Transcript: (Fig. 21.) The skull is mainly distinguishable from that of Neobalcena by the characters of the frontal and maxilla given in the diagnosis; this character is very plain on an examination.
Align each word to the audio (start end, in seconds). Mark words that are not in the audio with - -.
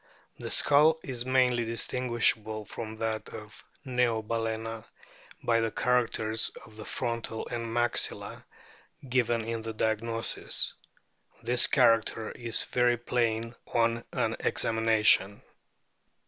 (Fig. 0.31 0.39
21.) 0.41 0.45
The 0.47 0.51
skull 0.51 0.99
is 1.03 1.25
mainly 1.27 1.63
distinguishable 1.63 2.65
from 2.65 2.95
that 2.95 3.29
of 3.29 3.63
Neobalcena 3.85 4.83
by 5.43 5.59
the 5.59 5.69
characters 5.69 6.49
of 6.65 6.75
the 6.75 6.85
frontal 6.85 7.47
and 7.49 7.67
maxilla 7.67 8.43
given 9.07 9.43
in 9.45 9.61
the 9.61 9.73
diagnosis; 9.73 10.73
this 11.43 11.67
character 11.67 12.31
is 12.31 12.63
very 12.63 12.97
plain 12.97 13.53
on 13.67 14.03
an 14.11 14.37
examination. 14.39 15.43